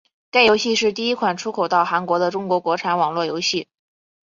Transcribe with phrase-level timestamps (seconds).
[0.31, 3.67] 该游戏是第一款出口到韩国的中国国产网络游戏。